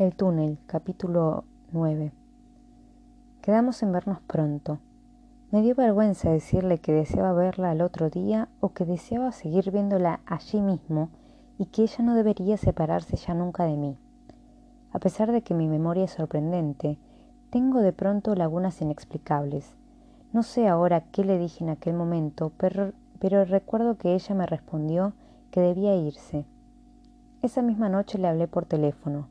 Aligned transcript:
El 0.00 0.14
túnel, 0.14 0.56
capítulo 0.66 1.44
9. 1.72 2.10
Quedamos 3.42 3.82
en 3.82 3.92
vernos 3.92 4.18
pronto. 4.22 4.78
Me 5.50 5.60
dio 5.60 5.74
vergüenza 5.74 6.30
decirle 6.30 6.78
que 6.78 6.94
deseaba 6.94 7.34
verla 7.34 7.70
al 7.70 7.82
otro 7.82 8.08
día 8.08 8.48
o 8.60 8.70
que 8.70 8.86
deseaba 8.86 9.30
seguir 9.30 9.70
viéndola 9.70 10.20
allí 10.24 10.62
mismo 10.62 11.10
y 11.58 11.66
que 11.66 11.82
ella 11.82 12.02
no 12.02 12.14
debería 12.14 12.56
separarse 12.56 13.16
ya 13.16 13.34
nunca 13.34 13.64
de 13.64 13.76
mí. 13.76 13.98
A 14.90 15.00
pesar 15.00 15.32
de 15.32 15.42
que 15.42 15.52
mi 15.52 15.68
memoria 15.68 16.04
es 16.04 16.12
sorprendente, 16.12 16.96
tengo 17.50 17.80
de 17.80 17.92
pronto 17.92 18.34
lagunas 18.34 18.80
inexplicables. 18.80 19.76
No 20.32 20.42
sé 20.42 20.66
ahora 20.66 21.02
qué 21.12 21.26
le 21.26 21.36
dije 21.36 21.62
en 21.62 21.68
aquel 21.68 21.92
momento, 21.92 22.52
pero, 22.56 22.94
pero 23.18 23.44
recuerdo 23.44 23.98
que 23.98 24.14
ella 24.14 24.34
me 24.34 24.46
respondió 24.46 25.12
que 25.50 25.60
debía 25.60 25.94
irse. 25.94 26.46
Esa 27.42 27.60
misma 27.60 27.90
noche 27.90 28.16
le 28.16 28.28
hablé 28.28 28.48
por 28.48 28.64
teléfono 28.64 29.28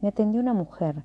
me 0.00 0.08
atendió 0.08 0.40
una 0.40 0.54
mujer. 0.54 1.02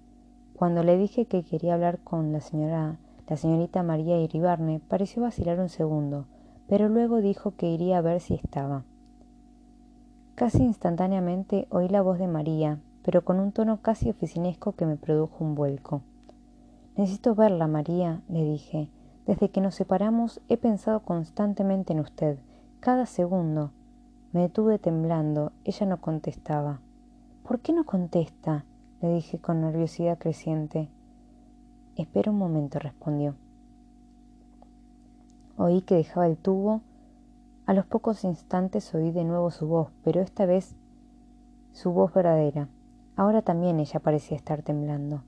Cuando 0.55 0.83
le 0.83 0.97
dije 0.97 1.25
que 1.25 1.43
quería 1.43 1.73
hablar 1.73 1.99
con 1.99 2.31
la 2.31 2.39
señora, 2.39 2.97
la 3.27 3.37
señorita 3.37 3.83
María 3.83 4.17
Iribarne, 4.19 4.79
pareció 4.87 5.23
vacilar 5.23 5.59
un 5.59 5.69
segundo, 5.69 6.25
pero 6.67 6.89
luego 6.89 7.21
dijo 7.21 7.51
que 7.51 7.67
iría 7.67 7.97
a 7.97 8.01
ver 8.01 8.21
si 8.21 8.35
estaba. 8.35 8.83
Casi 10.35 10.63
instantáneamente 10.63 11.67
oí 11.69 11.87
la 11.89 12.01
voz 12.01 12.19
de 12.19 12.27
María, 12.27 12.79
pero 13.03 13.23
con 13.23 13.39
un 13.39 13.51
tono 13.51 13.81
casi 13.81 14.09
oficinesco 14.09 14.73
que 14.73 14.85
me 14.85 14.95
produjo 14.95 15.43
un 15.43 15.55
vuelco. 15.55 16.01
Necesito 16.97 17.35
verla, 17.35 17.67
María, 17.67 18.21
le 18.29 18.43
dije. 18.43 18.89
Desde 19.25 19.49
que 19.49 19.59
nos 19.59 19.75
separamos 19.75 20.39
he 20.49 20.57
pensado 20.57 21.01
constantemente 21.01 21.93
en 21.93 21.99
usted, 21.99 22.37
cada 22.79 23.05
segundo. 23.05 23.71
Me 24.31 24.41
detuve 24.41 24.77
temblando. 24.79 25.51
Ella 25.63 25.85
no 25.85 26.01
contestaba. 26.01 26.79
¿Por 27.43 27.59
qué 27.59 27.73
no 27.73 27.85
contesta? 27.85 28.65
Le 29.01 29.13
dije 29.13 29.39
con 29.39 29.61
nerviosidad 29.61 30.17
creciente. 30.17 30.89
Espera 31.95 32.31
un 32.31 32.37
momento, 32.37 32.79
respondió. 32.79 33.35
Oí 35.57 35.81
que 35.81 35.95
dejaba 35.95 36.27
el 36.27 36.37
tubo. 36.37 36.81
A 37.65 37.73
los 37.73 37.85
pocos 37.85 38.23
instantes 38.23 38.93
oí 38.93 39.11
de 39.11 39.23
nuevo 39.23 39.49
su 39.51 39.67
voz, 39.67 39.89
pero 40.03 40.21
esta 40.21 40.45
vez 40.45 40.75
su 41.71 41.91
voz 41.91 42.13
verdadera. 42.13 42.67
Ahora 43.15 43.41
también 43.41 43.79
ella 43.79 43.99
parecía 43.99 44.37
estar 44.37 44.61
temblando. 44.61 45.23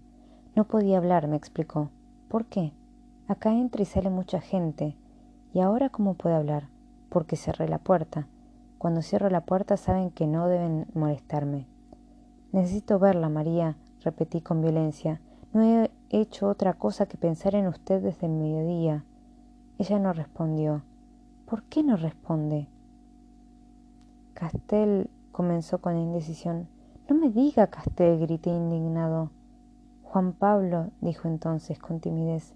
No 0.55 0.65
podía 0.65 0.97
hablar, 0.97 1.27
me 1.27 1.37
explicó. 1.37 1.89
¿Por 2.27 2.45
qué? 2.45 2.73
Acá 3.27 3.53
entra 3.53 3.81
y 3.81 3.85
sale 3.85 4.09
mucha 4.09 4.41
gente. 4.41 4.95
¿Y 5.53 5.61
ahora 5.61 5.89
cómo 5.89 6.15
puede 6.15 6.35
hablar? 6.35 6.67
Porque 7.09 7.35
cerré 7.35 7.69
la 7.69 7.79
puerta. 7.79 8.27
Cuando 8.77 9.01
cierro 9.01 9.29
la 9.29 9.41
puerta 9.41 9.77
saben 9.77 10.11
que 10.11 10.27
no 10.27 10.47
deben 10.47 10.87
molestarme. 10.93 11.65
Necesito 12.51 12.99
verla, 12.99 13.29
María, 13.29 13.75
repetí 14.03 14.41
con 14.41 14.61
violencia. 14.61 15.19
No 15.53 15.63
he 15.63 15.91
hecho 16.09 16.47
otra 16.47 16.73
cosa 16.73 17.05
que 17.05 17.17
pensar 17.17 17.55
en 17.55 17.67
usted 17.67 18.01
desde 18.01 18.27
el 18.27 18.33
mediodía. 18.33 19.03
Ella 19.77 19.99
no 19.99 20.13
respondió. 20.13 20.81
¿Por 21.45 21.63
qué 21.63 21.83
no 21.83 21.97
responde? 21.97 22.67
Castel 24.33 25.09
comenzó 25.31 25.79
con 25.79 25.97
indecisión. 25.97 26.67
No 27.09 27.15
me 27.15 27.29
diga, 27.29 27.67
Castel, 27.67 28.19
grité 28.19 28.49
indignado. 28.49 29.31
Juan 30.03 30.33
Pablo, 30.33 30.91
dijo 31.01 31.27
entonces 31.27 31.79
con 31.79 31.99
timidez. 31.99 32.53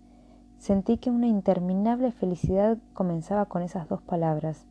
Sentí 0.58 0.98
que 0.98 1.10
una 1.10 1.28
interminable 1.28 2.12
felicidad 2.12 2.78
comenzaba 2.94 3.46
con 3.46 3.62
esas 3.62 3.90
dos 3.90 4.02
palabras, 4.02 4.66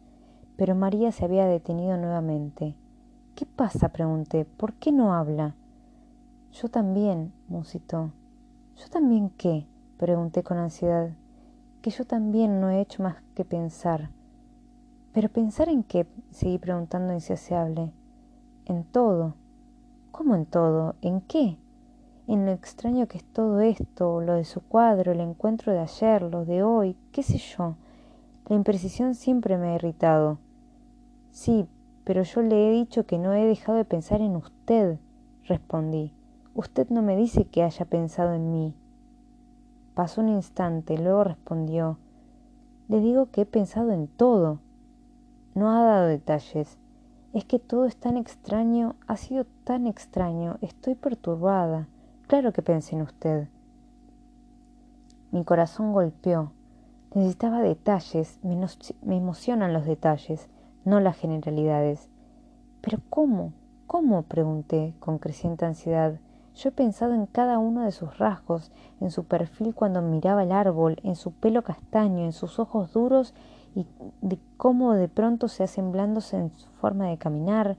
pero 0.56 0.74
María 0.74 1.12
se 1.12 1.24
había 1.24 1.46
detenido 1.46 1.96
nuevamente. 1.96 2.74
¿Qué 3.34 3.46
pasa? 3.46 3.88
pregunté. 3.88 4.44
¿Por 4.44 4.74
qué 4.74 4.92
no 4.92 5.14
habla? 5.14 5.54
Yo 6.52 6.68
también, 6.68 7.32
musitó. 7.48 8.10
¿Yo 8.76 8.88
también 8.88 9.30
qué? 9.30 9.66
pregunté 9.98 10.42
con 10.42 10.58
ansiedad. 10.58 11.10
Que 11.82 11.90
yo 11.90 12.04
también 12.04 12.60
no 12.60 12.70
he 12.70 12.80
hecho 12.80 13.02
más 13.02 13.16
que 13.34 13.44
pensar. 13.44 14.10
¿Pero 15.12 15.28
pensar 15.28 15.68
en 15.68 15.82
qué? 15.82 16.06
seguí 16.30 16.58
preguntando 16.58 17.12
insaciable. 17.12 17.92
En 18.66 18.84
todo. 18.84 19.34
¿Cómo 20.12 20.34
en 20.34 20.46
todo? 20.46 20.94
¿En 21.02 21.20
qué? 21.20 21.56
En 22.26 22.46
lo 22.46 22.52
extraño 22.52 23.08
que 23.08 23.18
es 23.18 23.24
todo 23.24 23.60
esto, 23.60 24.20
lo 24.20 24.34
de 24.34 24.44
su 24.44 24.60
cuadro, 24.60 25.12
el 25.12 25.20
encuentro 25.20 25.72
de 25.72 25.80
ayer, 25.80 26.22
lo 26.22 26.44
de 26.44 26.62
hoy, 26.62 26.96
qué 27.10 27.22
sé 27.22 27.38
yo. 27.38 27.74
La 28.48 28.56
imprecisión 28.56 29.14
siempre 29.14 29.56
me 29.56 29.68
ha 29.68 29.74
irritado. 29.74 30.38
Sí, 31.32 31.66
pero 32.04 32.22
yo 32.22 32.42
le 32.42 32.68
he 32.68 32.72
dicho 32.72 33.06
que 33.06 33.18
no 33.18 33.32
he 33.34 33.44
dejado 33.44 33.76
de 33.78 33.84
pensar 33.84 34.20
en 34.20 34.36
usted, 34.36 34.98
respondí. 35.46 36.12
Usted 36.54 36.88
no 36.90 37.02
me 37.02 37.16
dice 37.16 37.44
que 37.44 37.62
haya 37.62 37.84
pensado 37.84 38.34
en 38.34 38.50
mí. 38.50 38.74
Pasó 39.94 40.20
un 40.20 40.28
instante, 40.28 40.98
luego 40.98 41.24
respondió. 41.24 41.98
Le 42.88 43.00
digo 43.00 43.26
que 43.26 43.42
he 43.42 43.46
pensado 43.46 43.92
en 43.92 44.08
todo. 44.08 44.60
No 45.54 45.70
ha 45.70 45.82
dado 45.82 46.06
detalles. 46.06 46.78
Es 47.32 47.44
que 47.44 47.58
todo 47.58 47.84
es 47.84 47.96
tan 47.96 48.16
extraño, 48.16 48.96
ha 49.06 49.16
sido 49.16 49.46
tan 49.64 49.86
extraño, 49.86 50.58
estoy 50.62 50.96
perturbada. 50.96 51.86
Claro 52.26 52.52
que 52.52 52.62
pensé 52.62 52.96
en 52.96 53.02
usted. 53.02 53.48
Mi 55.30 55.44
corazón 55.44 55.92
golpeó. 55.92 56.52
Necesitaba 57.14 57.60
detalles, 57.60 58.40
me, 58.42 58.56
me 59.02 59.16
emocionan 59.16 59.72
los 59.72 59.84
detalles 59.84 60.48
no 60.84 61.00
las 61.00 61.16
generalidades. 61.16 62.08
¿Pero 62.80 62.98
cómo? 63.10 63.52
¿Cómo? 63.86 64.22
pregunté 64.22 64.94
con 65.00 65.18
creciente 65.18 65.64
ansiedad. 65.64 66.18
Yo 66.54 66.68
he 66.68 66.72
pensado 66.72 67.14
en 67.14 67.26
cada 67.26 67.58
uno 67.58 67.82
de 67.82 67.92
sus 67.92 68.18
rasgos, 68.18 68.70
en 69.00 69.10
su 69.10 69.24
perfil 69.24 69.74
cuando 69.74 70.02
miraba 70.02 70.42
el 70.42 70.52
árbol, 70.52 70.98
en 71.02 71.16
su 71.16 71.32
pelo 71.32 71.62
castaño, 71.62 72.24
en 72.24 72.32
sus 72.32 72.58
ojos 72.58 72.92
duros 72.92 73.34
y 73.74 73.86
de 74.20 74.38
cómo 74.56 74.94
de 74.94 75.08
pronto 75.08 75.48
se 75.48 75.62
hacen 75.62 75.92
blandos 75.92 76.34
en 76.34 76.50
su 76.50 76.68
forma 76.70 77.06
de 77.08 77.18
caminar. 77.18 77.76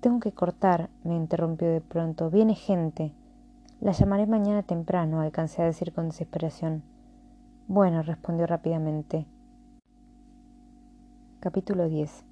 Tengo 0.00 0.20
que 0.20 0.32
cortar, 0.32 0.90
me 1.04 1.16
interrumpió 1.16 1.68
de 1.68 1.80
pronto. 1.80 2.30
Viene 2.30 2.54
gente. 2.54 3.12
La 3.80 3.92
llamaré 3.92 4.26
mañana 4.26 4.62
temprano, 4.62 5.20
alcancé 5.20 5.62
a 5.62 5.66
decir 5.66 5.92
con 5.92 6.08
desesperación. 6.08 6.82
Bueno, 7.68 8.02
respondió 8.02 8.46
rápidamente. 8.46 9.26
Capítulo 11.46 11.88
10 11.88 12.24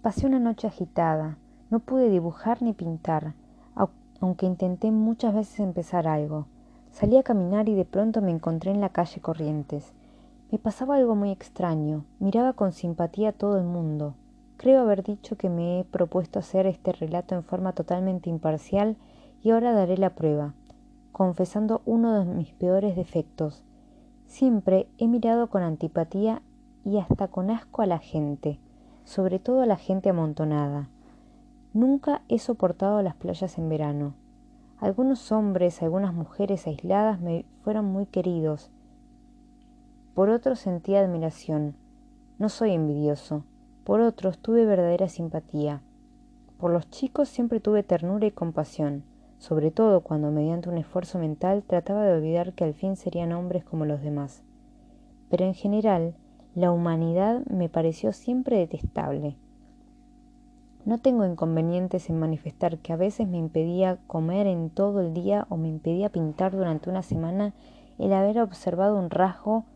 Pasé 0.00 0.26
una 0.26 0.40
noche 0.40 0.66
agitada. 0.66 1.36
No 1.68 1.80
pude 1.80 2.08
dibujar 2.08 2.62
ni 2.62 2.72
pintar, 2.72 3.34
aunque 4.20 4.46
intenté 4.46 4.90
muchas 4.90 5.34
veces 5.34 5.60
empezar 5.60 6.08
algo. 6.08 6.46
Salí 6.90 7.18
a 7.18 7.22
caminar 7.22 7.68
y 7.68 7.74
de 7.74 7.84
pronto 7.84 8.22
me 8.22 8.30
encontré 8.30 8.70
en 8.70 8.80
la 8.80 8.88
calle 8.88 9.20
Corrientes. 9.20 9.92
Me 10.50 10.56
pasaba 10.58 10.96
algo 10.96 11.14
muy 11.14 11.30
extraño. 11.30 12.06
Miraba 12.20 12.54
con 12.54 12.72
simpatía 12.72 13.28
a 13.28 13.32
todo 13.32 13.58
el 13.58 13.64
mundo. 13.64 14.14
Creo 14.56 14.80
haber 14.80 15.02
dicho 15.02 15.36
que 15.36 15.50
me 15.50 15.80
he 15.80 15.84
propuesto 15.84 16.38
hacer 16.38 16.64
este 16.64 16.92
relato 16.92 17.34
en 17.34 17.44
forma 17.44 17.74
totalmente 17.74 18.30
imparcial 18.30 18.96
y 19.42 19.50
ahora 19.50 19.74
daré 19.74 19.98
la 19.98 20.14
prueba, 20.14 20.54
confesando 21.12 21.82
uno 21.84 22.18
de 22.18 22.24
mis 22.24 22.54
peores 22.54 22.96
defectos. 22.96 23.62
Siempre 24.24 24.88
he 24.96 25.06
mirado 25.06 25.50
con 25.50 25.62
antipatía 25.62 26.40
y 26.84 26.98
hasta 26.98 27.28
con 27.28 27.50
asco 27.50 27.82
a 27.82 27.86
la 27.86 27.98
gente, 27.98 28.58
sobre 29.04 29.38
todo 29.38 29.62
a 29.62 29.66
la 29.66 29.76
gente 29.76 30.10
amontonada. 30.10 30.88
Nunca 31.74 32.22
he 32.28 32.38
soportado 32.38 33.02
las 33.02 33.14
playas 33.14 33.58
en 33.58 33.68
verano. 33.68 34.14
Algunos 34.80 35.32
hombres, 35.32 35.82
algunas 35.82 36.14
mujeres 36.14 36.66
aisladas 36.66 37.20
me 37.20 37.44
fueron 37.62 37.84
muy 37.86 38.06
queridos. 38.06 38.70
Por 40.14 40.30
otros 40.30 40.60
sentí 40.60 40.94
admiración. 40.94 41.74
No 42.38 42.48
soy 42.48 42.72
envidioso. 42.72 43.44
Por 43.84 44.00
otros 44.00 44.38
tuve 44.38 44.64
verdadera 44.64 45.08
simpatía. 45.08 45.82
Por 46.58 46.72
los 46.72 46.90
chicos 46.90 47.28
siempre 47.28 47.60
tuve 47.60 47.82
ternura 47.82 48.26
y 48.26 48.30
compasión, 48.30 49.04
sobre 49.38 49.70
todo 49.70 50.00
cuando 50.00 50.30
mediante 50.30 50.68
un 50.68 50.78
esfuerzo 50.78 51.18
mental 51.18 51.62
trataba 51.66 52.04
de 52.04 52.14
olvidar 52.14 52.52
que 52.52 52.64
al 52.64 52.74
fin 52.74 52.96
serían 52.96 53.32
hombres 53.32 53.64
como 53.64 53.84
los 53.84 54.02
demás. 54.02 54.42
Pero 55.30 55.44
en 55.44 55.54
general 55.54 56.14
la 56.58 56.72
humanidad 56.72 57.46
me 57.46 57.68
pareció 57.68 58.12
siempre 58.12 58.58
detestable. 58.58 59.36
No 60.84 60.98
tengo 60.98 61.24
inconvenientes 61.24 62.10
en 62.10 62.18
manifestar 62.18 62.78
que 62.78 62.92
a 62.92 62.96
veces 62.96 63.28
me 63.28 63.38
impedía 63.38 63.98
comer 64.08 64.48
en 64.48 64.68
todo 64.68 65.00
el 65.00 65.14
día 65.14 65.46
o 65.50 65.56
me 65.56 65.68
impedía 65.68 66.08
pintar 66.08 66.50
durante 66.50 66.90
una 66.90 67.02
semana 67.02 67.52
el 67.98 68.12
haber 68.12 68.40
observado 68.40 68.98
un 68.98 69.08
rasgo. 69.08 69.66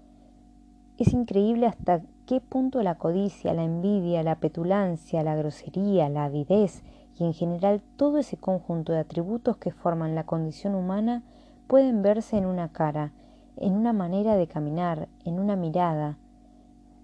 Es 0.99 1.13
increíble 1.13 1.67
hasta 1.67 2.03
qué 2.27 2.41
punto 2.41 2.83
la 2.83 2.97
codicia, 2.97 3.55
la 3.55 3.63
envidia, 3.63 4.25
la 4.25 4.41
petulancia, 4.41 5.23
la 5.23 5.37
grosería, 5.37 6.09
la 6.09 6.25
avidez 6.25 6.83
y 7.17 7.23
en 7.23 7.33
general 7.33 7.81
todo 7.97 8.19
ese 8.19 8.39
conjunto 8.39 8.93
de 8.93 8.99
atributos 8.99 9.57
que 9.57 9.71
forman 9.71 10.17
la 10.17 10.25
condición 10.25 10.75
humana 10.75 11.23
pueden 11.69 12.03
verse 12.03 12.37
en 12.39 12.47
una 12.47 12.73
cara, 12.73 13.13
en 13.57 13.75
una 13.75 13.93
manera 13.93 14.35
de 14.35 14.49
caminar, 14.49 15.07
en 15.25 15.39
una 15.39 15.55
mirada, 15.55 16.19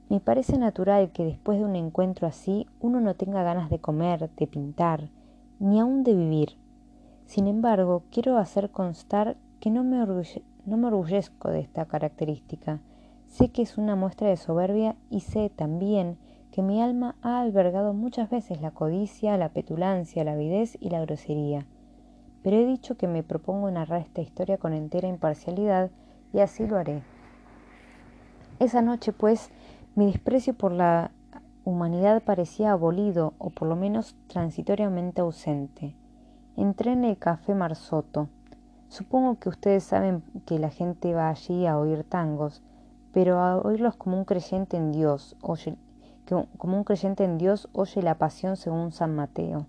me 0.08 0.20
parece 0.20 0.56
natural 0.56 1.10
que 1.10 1.24
después 1.24 1.58
de 1.58 1.64
un 1.64 1.76
encuentro 1.76 2.26
así 2.26 2.66
uno 2.80 3.00
no 3.00 3.14
tenga 3.14 3.42
ganas 3.42 3.68
de 3.68 3.78
comer, 3.78 4.30
de 4.30 4.46
pintar, 4.46 5.10
ni 5.58 5.80
aun 5.80 6.02
de 6.02 6.14
vivir. 6.14 6.56
Sin 7.26 7.46
embargo, 7.46 8.04
quiero 8.10 8.38
hacer 8.38 8.70
constar 8.70 9.36
que 9.60 9.70
no 9.70 9.84
me, 9.84 9.98
no 9.98 10.76
me 10.76 10.86
orgullezco 10.86 11.50
de 11.50 11.60
esta 11.60 11.84
característica. 11.84 12.80
Sé 13.26 13.50
que 13.50 13.60
es 13.60 13.76
una 13.76 13.96
muestra 13.96 14.28
de 14.28 14.38
soberbia 14.38 14.96
y 15.10 15.20
sé 15.20 15.50
también 15.50 16.16
que 16.52 16.62
mi 16.62 16.80
alma 16.80 17.14
ha 17.20 17.40
albergado 17.40 17.92
muchas 17.92 18.30
veces 18.30 18.62
la 18.62 18.70
codicia, 18.70 19.36
la 19.36 19.50
petulancia, 19.50 20.24
la 20.24 20.32
avidez 20.32 20.78
y 20.80 20.88
la 20.88 21.00
grosería. 21.02 21.66
Pero 22.42 22.56
he 22.56 22.64
dicho 22.64 22.96
que 22.96 23.08
me 23.08 23.22
propongo 23.22 23.70
narrar 23.70 24.00
esta 24.00 24.22
historia 24.22 24.56
con 24.56 24.72
entera 24.72 25.06
imparcialidad 25.06 25.90
y 26.32 26.40
así 26.40 26.66
lo 26.66 26.78
haré. 26.78 27.02
Esa 28.58 28.80
noche, 28.80 29.12
pues, 29.12 29.50
mi 29.98 30.06
desprecio 30.06 30.54
por 30.54 30.70
la 30.70 31.10
humanidad 31.64 32.22
parecía 32.22 32.70
abolido 32.70 33.34
o 33.38 33.50
por 33.50 33.66
lo 33.66 33.74
menos 33.74 34.14
transitoriamente 34.28 35.22
ausente. 35.22 35.96
Entré 36.56 36.92
en 36.92 37.04
el 37.04 37.18
café 37.18 37.52
Marsotto. 37.52 38.28
Supongo 38.86 39.40
que 39.40 39.48
ustedes 39.48 39.82
saben 39.82 40.22
que 40.46 40.60
la 40.60 40.70
gente 40.70 41.14
va 41.14 41.30
allí 41.30 41.66
a 41.66 41.76
oír 41.76 42.04
tangos, 42.04 42.62
pero 43.12 43.40
a 43.40 43.56
oírlos 43.56 43.96
como 43.96 44.16
un 44.16 44.24
creyente 44.24 44.76
en 44.76 44.92
Dios, 44.92 45.34
oye, 45.40 45.76
como 46.58 46.76
un 46.76 46.84
creyente 46.84 47.24
en 47.24 47.36
Dios 47.36 47.68
oye 47.72 48.00
la 48.00 48.18
pasión 48.18 48.56
según 48.56 48.92
San 48.92 49.16
Mateo. 49.16 49.66